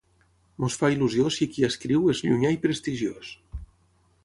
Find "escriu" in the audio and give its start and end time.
1.69-2.09